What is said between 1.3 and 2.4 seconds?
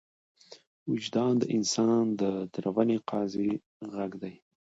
د انسان د